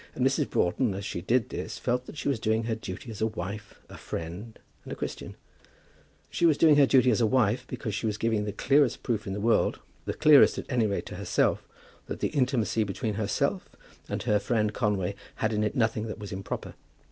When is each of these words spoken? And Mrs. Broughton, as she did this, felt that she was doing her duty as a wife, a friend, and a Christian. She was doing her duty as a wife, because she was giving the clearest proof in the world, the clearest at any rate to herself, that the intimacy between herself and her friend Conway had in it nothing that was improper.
And 0.15 0.25
Mrs. 0.25 0.49
Broughton, 0.49 0.95
as 0.95 1.05
she 1.05 1.21
did 1.21 1.49
this, 1.49 1.77
felt 1.77 2.07
that 2.07 2.17
she 2.17 2.27
was 2.27 2.39
doing 2.39 2.63
her 2.63 2.73
duty 2.73 3.11
as 3.11 3.21
a 3.21 3.27
wife, 3.27 3.75
a 3.87 3.97
friend, 3.99 4.57
and 4.83 4.91
a 4.91 4.95
Christian. 4.95 5.35
She 6.31 6.47
was 6.47 6.57
doing 6.57 6.77
her 6.77 6.87
duty 6.87 7.11
as 7.11 7.21
a 7.21 7.27
wife, 7.27 7.67
because 7.67 7.93
she 7.93 8.07
was 8.07 8.17
giving 8.17 8.45
the 8.45 8.51
clearest 8.51 9.03
proof 9.03 9.27
in 9.27 9.33
the 9.33 9.39
world, 9.39 9.79
the 10.05 10.15
clearest 10.15 10.57
at 10.57 10.65
any 10.69 10.87
rate 10.87 11.05
to 11.05 11.17
herself, 11.17 11.67
that 12.07 12.19
the 12.19 12.29
intimacy 12.29 12.83
between 12.83 13.13
herself 13.13 13.69
and 14.09 14.23
her 14.23 14.39
friend 14.39 14.73
Conway 14.73 15.13
had 15.35 15.53
in 15.53 15.63
it 15.63 15.75
nothing 15.75 16.07
that 16.07 16.17
was 16.17 16.31
improper. 16.31 16.73